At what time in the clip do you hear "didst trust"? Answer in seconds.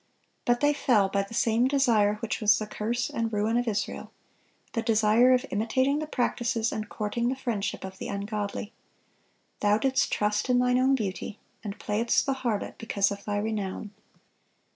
9.77-10.49